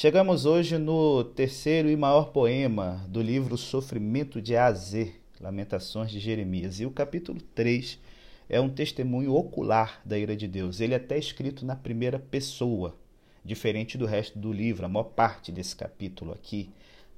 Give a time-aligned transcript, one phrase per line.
[0.00, 6.78] Chegamos hoje no terceiro e maior poema do livro Sofrimento de Azê, Lamentações de Jeremias.
[6.78, 7.98] E o capítulo 3
[8.48, 10.78] é um testemunho ocular da ira de Deus.
[10.78, 12.96] Ele é até escrito na primeira pessoa,
[13.44, 14.86] diferente do resto do livro.
[14.86, 16.70] A maior parte desse capítulo aqui,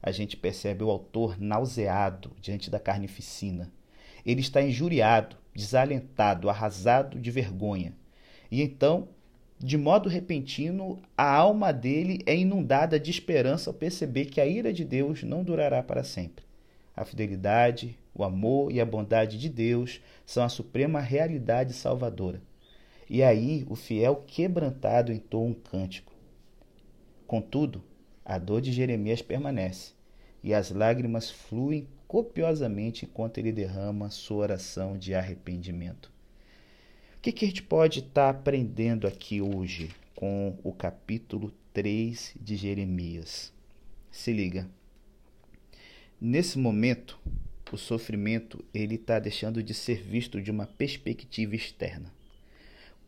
[0.03, 3.71] a gente percebe o autor nauseado diante da carnificina.
[4.25, 7.93] Ele está injuriado, desalentado, arrasado de vergonha.
[8.51, 9.07] E então
[9.63, 14.73] de modo repentino, a alma dele é inundada de esperança ao perceber que a ira
[14.73, 16.47] de Deus não durará para sempre.
[16.97, 22.41] A fidelidade, o amor e a bondade de Deus são a suprema realidade salvadora.
[23.09, 26.15] E aí o fiel quebrantado entoa um cântico.
[27.27, 27.85] Contudo,
[28.25, 29.93] a dor de Jeremias permanece,
[30.43, 36.11] e as lágrimas fluem copiosamente enquanto ele derrama sua oração de arrependimento.
[37.21, 42.35] O que, que a gente pode estar tá aprendendo aqui hoje com o capítulo 3
[42.41, 43.53] de Jeremias?
[44.11, 44.67] Se liga.
[46.19, 47.21] Nesse momento,
[47.71, 52.11] o sofrimento ele está deixando de ser visto de uma perspectiva externa.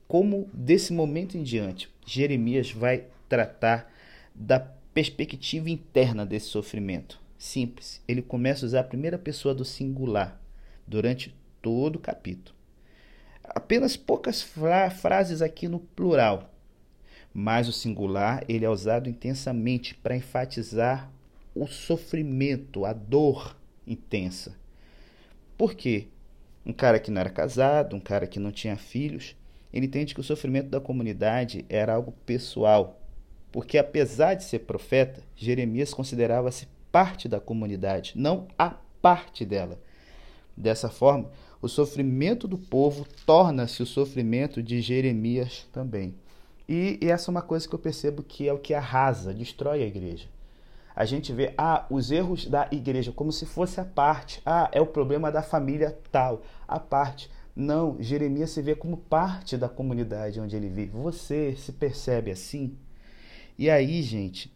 [0.07, 3.91] Como desse momento em diante, Jeremias vai tratar
[4.35, 7.19] da perspectiva interna desse sofrimento.
[7.39, 8.03] Simples.
[8.07, 10.39] Ele começa a usar a primeira pessoa do singular
[10.87, 12.62] durante todo o capítulo
[13.45, 16.51] apenas poucas fra frases aqui no plural,
[17.33, 21.11] mas o singular ele é usado intensamente para enfatizar
[21.55, 24.57] o sofrimento, a dor intensa.
[25.57, 26.09] Por quê?
[26.65, 29.37] Um cara que não era casado, um cara que não tinha filhos,
[29.73, 33.01] ele entende que o sofrimento da comunidade era algo pessoal,
[33.51, 39.81] porque apesar de ser profeta, Jeremias considerava-se parte da comunidade, não a parte dela.
[40.57, 41.31] Dessa forma,
[41.63, 46.13] o sofrimento do povo torna-se o sofrimento de Jeremias também.
[46.69, 49.87] E, essa é uma coisa que eu percebo que é o que arrasa, destrói a
[49.87, 50.27] igreja.
[50.95, 54.43] A gente vê ah, os erros da igreja como se fosse a parte.
[54.45, 57.31] Ah, é o problema da família tal, a parte.
[57.55, 60.91] Não, Jeremias se vê como parte da comunidade onde ele vive.
[60.91, 62.77] Você se percebe assim?
[63.57, 64.53] E aí, gente,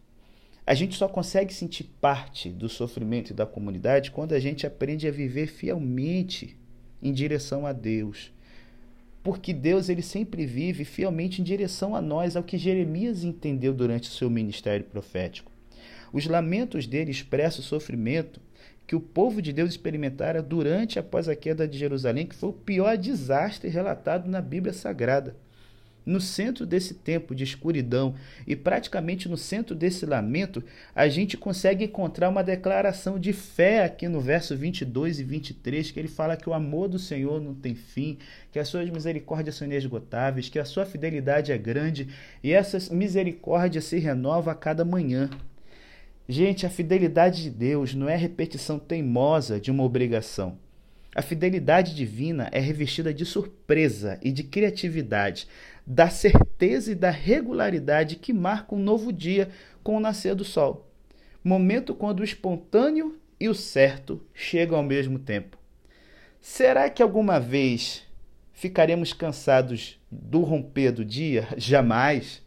[0.67, 5.13] a gente só consegue sentir parte do sofrimento da comunidade quando a gente aprende a
[5.13, 6.59] viver fielmente
[7.09, 8.33] em direção a Deus.
[9.23, 14.09] Porque Deus ele sempre vive fielmente em direção a nós, ao que Jeremias entendeu durante
[14.09, 15.51] o seu ministério profético.
[16.13, 18.41] Os lamentos dele expressam o sofrimento
[18.87, 22.51] que o povo de Deus experimentara durante e após a queda de Jerusalém, que foi
[22.51, 25.35] o pior desastre relatado na Bíblia Sagrada
[26.07, 28.15] no centro desse tempo de escuridão
[28.47, 30.63] e praticamente no centro desse lamento,
[30.95, 35.99] a gente consegue encontrar uma declaração de fé aqui no verso 22 e 23, que
[35.99, 38.19] ele fala que o amor do Senhor não tem fim,
[38.53, 42.09] que as suas misericórdias são inesgotáveis, que a sua fidelidade é grande
[42.43, 45.29] e essa misericórdia se renova a cada manhã.
[46.29, 50.59] Gente, a fidelidade de Deus não é repetição teimosa de uma obrigação.
[51.17, 55.49] A fidelidade divina é revestida de surpresa e de criatividade,
[55.87, 59.49] da certeza e da regularidade que marca um novo dia
[59.83, 60.93] com o nascer do sol.
[61.43, 65.57] Momento quando o espontâneo e o certo chegam ao mesmo tempo.
[66.39, 68.03] Será que alguma vez
[68.53, 71.49] ficaremos cansados do romper do dia?
[71.57, 72.43] Jamais.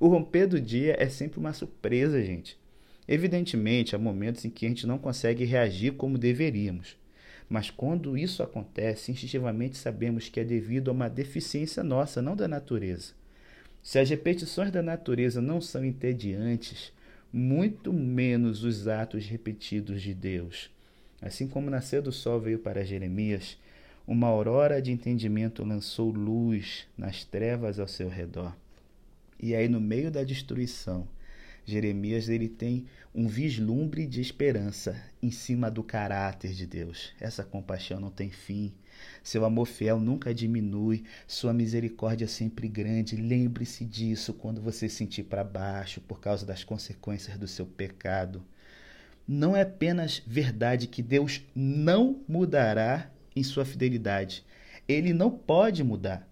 [0.00, 2.58] O romper do dia é sempre uma surpresa, gente.
[3.06, 7.03] Evidentemente, há momentos em que a gente não consegue reagir como deveríamos.
[7.48, 12.48] Mas quando isso acontece, instintivamente sabemos que é devido a uma deficiência nossa, não da
[12.48, 13.12] natureza.
[13.82, 16.92] Se as repetições da natureza não são entediantes,
[17.32, 20.70] muito menos os atos repetidos de Deus.
[21.20, 23.58] Assim como nascer do sol veio para Jeremias,
[24.06, 28.56] uma aurora de entendimento lançou luz nas trevas ao seu redor.
[29.40, 31.08] E aí, no meio da destruição,
[31.66, 37.12] Jeremias ele tem um vislumbre de esperança em cima do caráter de Deus.
[37.18, 38.74] Essa compaixão não tem fim.
[39.22, 43.16] Seu amor fiel nunca diminui, sua misericórdia é sempre grande.
[43.16, 48.44] Lembre-se disso quando você sentir para baixo por causa das consequências do seu pecado.
[49.26, 54.44] Não é apenas verdade que Deus não mudará em sua fidelidade.
[54.86, 56.28] Ele não pode mudar.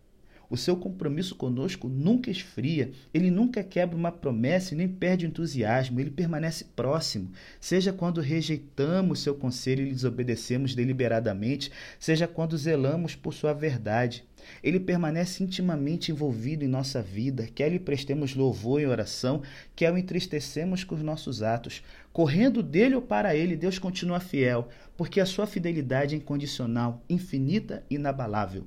[0.53, 5.29] O seu compromisso conosco nunca esfria, ele nunca quebra uma promessa e nem perde o
[5.29, 13.15] entusiasmo, ele permanece próximo, seja quando rejeitamos seu conselho e desobedecemos deliberadamente, seja quando zelamos
[13.15, 14.27] por sua verdade.
[14.63, 19.41] Ele permanece intimamente envolvido em nossa vida, quer lhe prestemos louvor em oração,
[19.75, 21.83] quer o entristecemos com os nossos atos.
[22.13, 24.69] Correndo dele ou para ele, Deus continua fiel,
[24.99, 28.67] porque a sua fidelidade é incondicional, infinita e inabalável.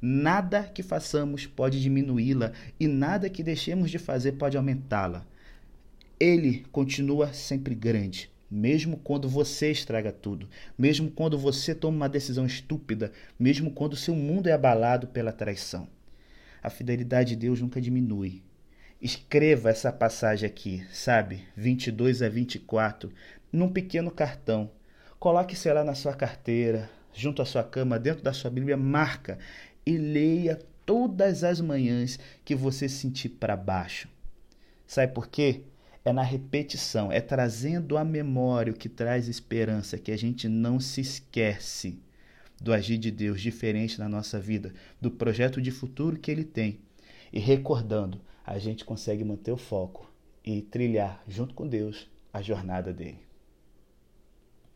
[0.00, 5.26] Nada que façamos pode diminuí-la e nada que deixemos de fazer pode aumentá-la.
[6.18, 12.46] Ele continua sempre grande, mesmo quando você estraga tudo, mesmo quando você toma uma decisão
[12.46, 15.88] estúpida, mesmo quando seu mundo é abalado pela traição.
[16.62, 18.42] A fidelidade de Deus nunca diminui.
[19.00, 21.44] Escreva essa passagem aqui, sabe?
[21.54, 23.12] 22 a 24,
[23.52, 24.70] num pequeno cartão.
[25.18, 29.38] Coloque, sei lá, na sua carteira, junto à sua cama, dentro da sua Bíblia, marca
[29.84, 34.08] e leia todas as manhãs que você sentir para baixo.
[34.86, 35.62] Sabe por quê?
[36.04, 40.78] É na repetição, é trazendo a memória o que traz esperança, que a gente não
[40.78, 41.98] se esquece
[42.60, 46.78] do agir de Deus diferente na nossa vida, do projeto de futuro que Ele tem.
[47.32, 50.08] E recordando, a gente consegue manter o foco
[50.44, 53.25] e trilhar junto com Deus a jornada dele.